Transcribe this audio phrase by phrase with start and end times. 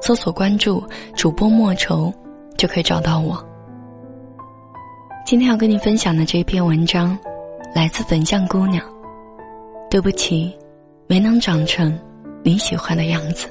[0.00, 0.82] 搜索关注
[1.14, 2.12] 主播莫愁，
[2.56, 3.42] 就可以找到我。
[5.26, 7.18] 今天要跟你分享的这篇文章，
[7.74, 8.82] 来自粉象姑娘。
[9.90, 10.56] 对不起，
[11.06, 11.98] 没能长成
[12.42, 13.48] 你喜欢的样子。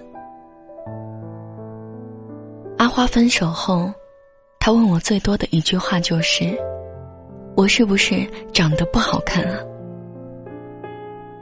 [2.78, 3.92] 阿花分手后，
[4.60, 6.56] 他问我最多的一句话就是
[7.58, 9.60] ：“我是不是长得不好看啊？”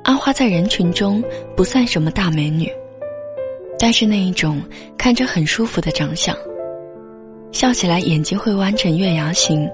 [0.04, 1.22] 阿花在人群中
[1.58, 2.72] 不算什么大美女。
[3.78, 4.62] 但是那一种
[4.98, 6.36] 看着很舒服的长相，
[7.52, 9.70] 笑起来眼睛会弯成月牙形，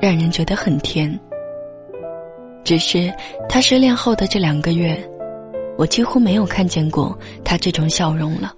[0.00, 1.18] 让人觉得很甜。
[2.64, 3.12] 只是
[3.48, 4.96] 他失恋后的这两个月，
[5.78, 8.52] 我几乎没有看见过他这种笑容了。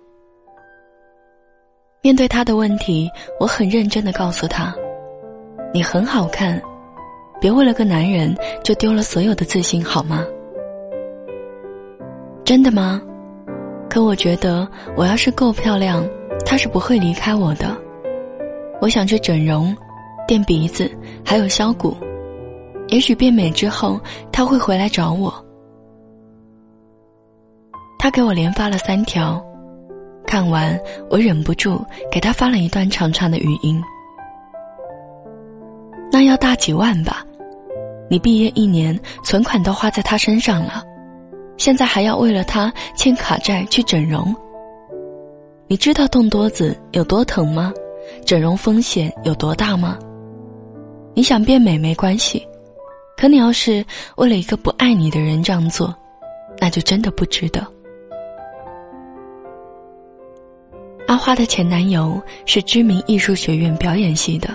[2.02, 4.74] 面对他的问题，我很认真的告诉他
[5.72, 6.60] ：“你很好看，
[7.40, 10.24] 别为了个男人就丢了所有的自信，好吗？”
[12.42, 13.00] 真的吗？
[13.90, 16.08] 可我觉得，我要是够漂亮，
[16.46, 17.76] 他是不会离开我的。
[18.80, 19.76] 我想去整容、
[20.28, 20.88] 垫鼻子，
[21.24, 21.96] 还有削骨。
[22.86, 25.34] 也许变美之后，他会回来找我。
[27.98, 29.44] 他给我连发了三条，
[30.24, 30.78] 看完
[31.10, 33.82] 我忍不住给他发了一段长长的语音。
[36.12, 37.24] 那要大几万吧？
[38.08, 40.84] 你毕业一年，存款都花在他身上了。
[41.60, 44.34] 现在还要为了他欠卡债去整容？
[45.66, 47.70] 你知道动多子有多疼吗？
[48.24, 49.98] 整容风险有多大吗？
[51.12, 52.48] 你想变美没关系，
[53.14, 53.84] 可你要是
[54.16, 55.94] 为了一个不爱你的人这样做，
[56.58, 57.62] 那就真的不值得。
[61.08, 64.48] 阿花的前男友是知名艺术学院表演系的，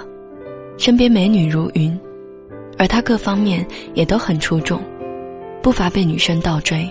[0.76, 1.96] 身边美女如云，
[2.80, 3.64] 而他各方面
[3.94, 4.82] 也都很出众。
[5.66, 6.88] 不乏被女生倒追。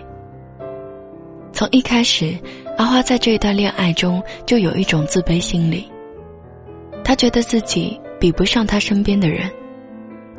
[1.53, 2.37] 从一开始，
[2.77, 5.89] 阿花在这一段恋爱中就有一种自卑心理。
[7.05, 9.49] 她觉得自己比不上他身边的人，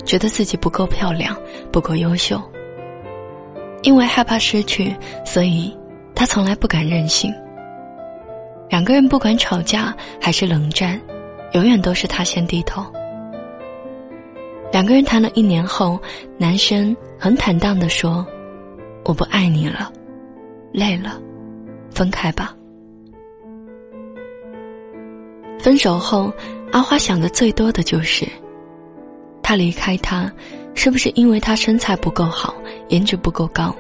[0.04, 1.34] 觉得自己不够漂亮，
[1.72, 2.38] 不够优秀。
[3.84, 4.94] 因为害怕失去，
[5.24, 5.74] 所以
[6.14, 7.34] 她从来不敢任性。
[8.70, 11.00] 两个人不管吵架还是冷战，
[11.54, 12.86] 永远都是他先低头。
[14.74, 15.98] 两个人谈了一年后，
[16.38, 18.26] 男生很坦荡的说
[19.06, 19.92] ：“我不爱你了，
[20.72, 21.20] 累了，
[21.92, 22.56] 分开吧。”
[25.60, 26.32] 分手后，
[26.72, 28.28] 阿花想的最多的就是，
[29.42, 30.32] 他离开他，
[30.74, 32.54] 是不是因为他身材不够好，
[32.90, 33.76] 颜值不够高，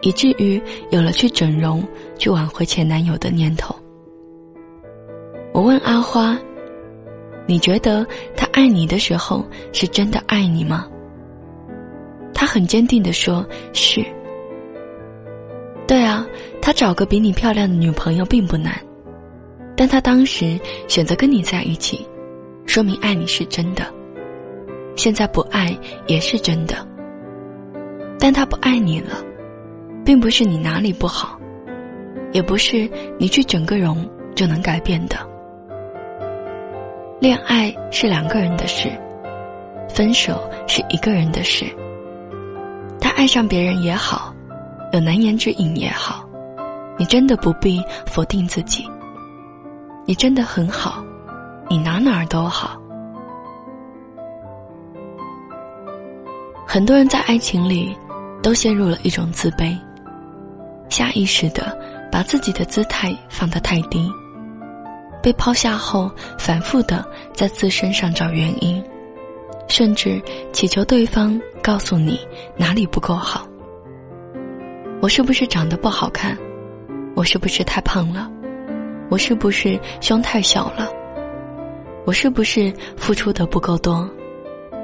[0.00, 0.60] 以至于
[0.90, 1.86] 有了去整容、
[2.18, 3.74] 去挽回前男友的念头？
[5.52, 6.36] 我问阿花。
[7.44, 8.06] 你觉得
[8.36, 10.86] 他爱你的时候是真的爱你吗？
[12.52, 13.42] 很坚定的说
[13.72, 14.04] ：“是。”
[15.88, 16.26] 对啊，
[16.60, 18.78] 他找个比你漂亮的女朋友并不难，
[19.74, 22.06] 但他当时选择跟你在一起，
[22.66, 23.82] 说明爱你是真的。
[24.96, 25.74] 现在不爱
[26.06, 26.86] 也是真的，
[28.18, 29.24] 但他不爱你了，
[30.04, 31.40] 并不是你哪里不好，
[32.32, 32.86] 也不是
[33.18, 35.16] 你去整个容就能改变的。
[37.18, 38.90] 恋爱是两个人的事，
[39.88, 41.64] 分手是一个人的事。
[43.22, 44.34] 爱上别人也好，
[44.92, 46.28] 有难言之隐也好，
[46.98, 48.84] 你真的不必否定自己。
[50.04, 51.04] 你真的很好，
[51.70, 52.76] 你哪哪儿都好。
[56.66, 57.96] 很多人在爱情里
[58.42, 59.78] 都陷入了一种自卑，
[60.88, 61.78] 下意识的
[62.10, 64.10] 把自己的姿态放得太低。
[65.22, 68.82] 被抛下后，反复的在自身上找原因，
[69.68, 70.20] 甚至
[70.52, 72.18] 祈求对方告诉你
[72.56, 73.46] 哪里不够好。
[75.00, 76.36] 我是不是长得不好看？
[77.14, 78.30] 我是不是太胖了？
[79.10, 80.90] 我是不是胸太小了？
[82.04, 84.08] 我是不是付出的不够多？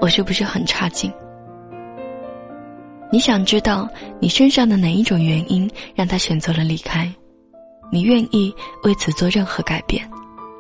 [0.00, 1.12] 我是不是很差劲？
[3.10, 3.88] 你想知道
[4.20, 7.12] 你身上的哪一种原因让他选择了离开？
[7.90, 8.54] 你愿意
[8.84, 10.08] 为此做任何改变？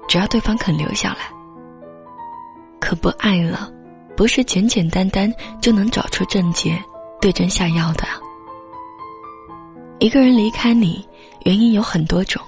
[0.08, 1.30] 只要对方肯留下来，
[2.80, 3.70] 可不爱了，
[4.18, 6.76] 不是简简单单就能找出症结、
[7.20, 8.02] 对症下药的。
[10.00, 11.06] 一个人离开你，
[11.44, 12.42] 原因有很多种。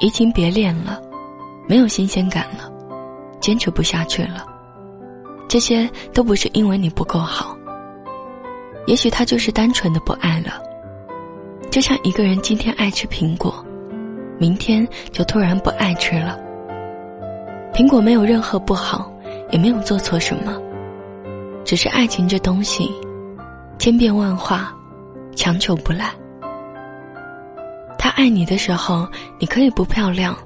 [0.00, 1.00] 移情别恋了，
[1.68, 2.68] 没有新鲜感了，
[3.38, 4.44] 坚持不下去了。
[5.48, 7.56] 这些都不是因为你不够好，
[8.88, 10.60] 也许他就是单纯的不爱了。
[11.70, 13.64] 就像一个人今天爱吃苹果，
[14.36, 16.36] 明天就突然不爱吃了。
[17.72, 19.12] 苹果没有任何不好，
[19.50, 20.56] 也没有做错什么，
[21.64, 22.90] 只是爱情这东西，
[23.78, 24.74] 千变万化，
[25.36, 26.10] 强求不来。
[27.98, 29.06] 他爱你的时候，
[29.38, 30.36] 你可以不漂亮，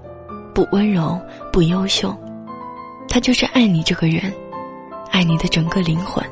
[0.54, 1.20] 不温柔，
[1.52, 2.14] 不优秀，
[3.08, 4.32] 他就是爱你这个人。
[5.12, 6.24] 爱你的整个灵魂，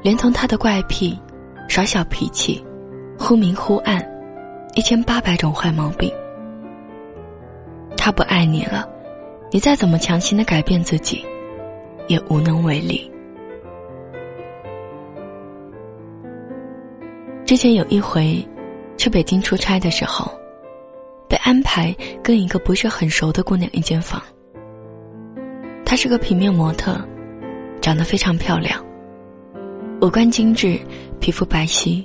[0.00, 1.20] 连同他的怪癖、
[1.68, 2.64] 耍小脾气、
[3.18, 4.02] 忽明忽暗，
[4.74, 6.10] 一千八百种坏毛病。
[7.94, 8.88] 他不爱你了，
[9.50, 11.22] 你再怎么强行的改变自己，
[12.08, 13.10] 也无能为力。
[17.44, 18.46] 之前有一回，
[18.96, 20.30] 去北京出差的时候，
[21.28, 24.22] 被安排跟一个不是很熟的姑娘一间房。
[25.84, 26.98] 她是个平面模特。
[27.82, 28.84] 长得非常漂亮，
[30.00, 30.76] 五官精致，
[31.20, 32.04] 皮肤白皙，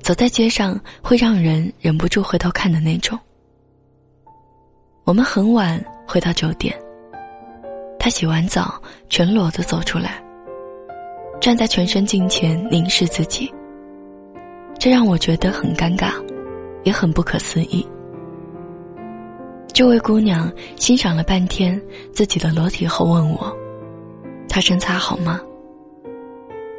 [0.00, 3.18] 走在街上会让人忍不住回头看的那种。
[5.02, 6.72] 我们很晚回到酒店，
[8.06, 10.22] 他洗完澡全裸的走出来，
[11.40, 13.52] 站在全身镜前凝视自己，
[14.78, 16.12] 这让我觉得很尴尬，
[16.84, 17.84] 也很不可思议。
[19.72, 21.82] 这位姑娘欣赏了半天
[22.12, 23.52] 自己的裸体后问我。
[24.48, 25.40] 她身材好吗？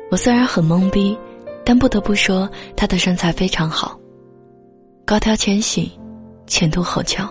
[0.10, 1.20] 我虽然很懵逼，
[1.66, 4.00] 但不得不说她的身材非常好，
[5.04, 5.92] 高挑纤细，
[6.46, 7.30] 前凸后翘。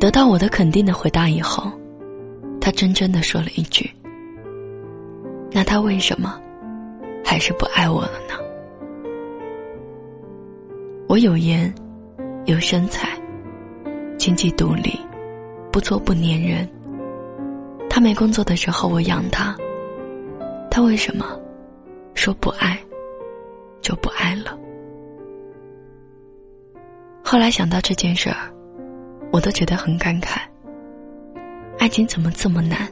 [0.00, 1.70] 得到我的肯定的回答以后，
[2.68, 3.90] 他真真的说了一句
[5.50, 6.38] ：“那他为什么
[7.24, 8.34] 还是不爱我了呢？”
[11.08, 11.74] 我有颜，
[12.44, 13.08] 有身材，
[14.18, 15.00] 经济独立，
[15.72, 16.68] 不作不粘人。
[17.88, 19.56] 他没工作的时候，我养他。
[20.70, 21.40] 他为什么
[22.12, 22.78] 说不爱
[23.80, 24.58] 就不爱了？
[27.24, 28.52] 后来想到这件事儿，
[29.32, 30.42] 我都觉得很感慨。
[31.78, 32.88] 爱情怎么这么难？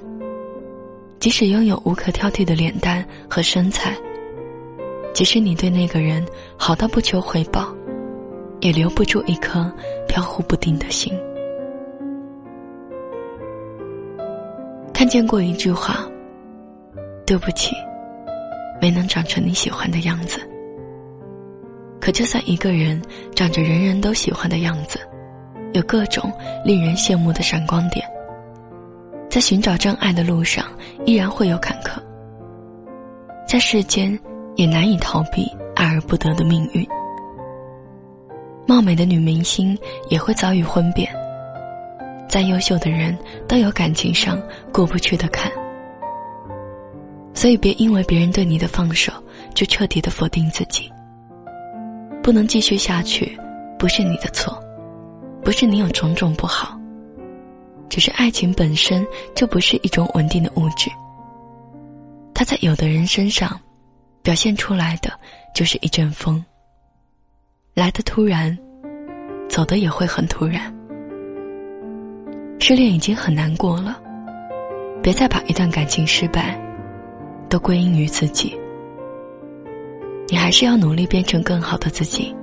[1.18, 3.96] 即使拥有无可挑剔的脸蛋和身材，
[5.12, 6.24] 即使你对那个人
[6.56, 7.74] 好到不求回报，
[8.60, 9.70] 也留不住一颗
[10.06, 11.12] 飘忽不定的心。
[14.94, 16.06] 看见过一句话
[17.26, 17.74] ：“对不起，
[18.80, 20.40] 没能长成你喜欢的样子。”
[22.00, 23.02] 可就算一个人
[23.34, 25.00] 长着人人都喜欢的样子，
[25.72, 26.32] 有各种
[26.64, 28.06] 令人羡慕的闪光点，
[29.28, 30.64] 在寻找真爱的路上
[31.04, 32.00] 依然会有坎坷，
[33.46, 34.18] 在世间
[34.54, 36.86] 也难以逃避爱而不得的命运。
[38.66, 39.78] 貌美的女明星
[40.08, 41.08] 也会遭遇婚变。
[42.28, 44.42] 再优秀的人都有感情上
[44.72, 45.50] 过不去的坎，
[47.32, 49.12] 所以别因为别人对你的放手，
[49.54, 50.90] 就彻底的否定自己。
[52.22, 53.38] 不能继续下去，
[53.78, 54.60] 不是你的错，
[55.44, 56.76] 不是你有种种不好，
[57.88, 60.90] 只是爱情本身就不是一种稳定的物质。
[62.34, 63.58] 它在有的人身上，
[64.22, 65.10] 表现出来的
[65.54, 66.44] 就是一阵风，
[67.74, 68.56] 来的突然，
[69.48, 70.74] 走的也会很突然。
[72.58, 74.00] 失恋已经很难过了，
[75.02, 76.60] 别再把一段感情失败
[77.48, 78.58] 都归因于自己。
[80.28, 82.34] 你还是要努力变成更好的自己。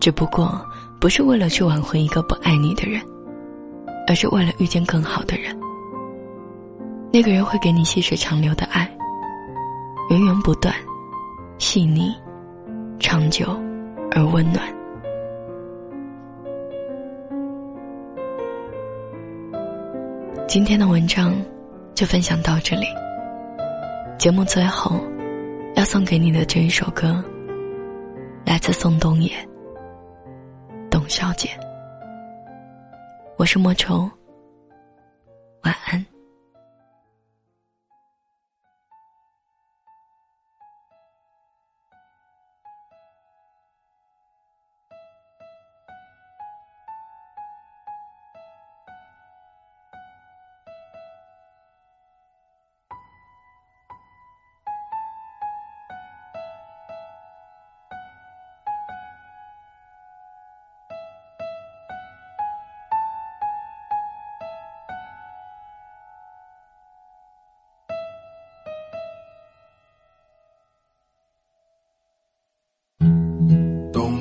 [0.00, 0.60] 只不过
[1.00, 3.00] 不是为了去挽回一个不爱你的人，
[4.06, 5.56] 而是为了遇见更好的人。
[7.12, 8.90] 那个人会给你细水长流的爱，
[10.10, 10.74] 源源不断，
[11.58, 12.14] 细腻，
[12.98, 13.46] 长久
[14.12, 14.62] 而温暖。
[20.46, 21.34] 今天的文章
[21.94, 22.86] 就分享到这里。
[24.18, 25.00] 节目最后
[25.74, 27.22] 要送给你的这一首歌，
[28.44, 29.30] 来自宋冬野，
[30.90, 31.48] 《董小姐》。
[33.38, 34.10] 我是莫愁，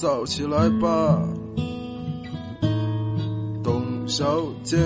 [0.00, 1.20] 燥起来吧，
[3.64, 4.76] 董小姐。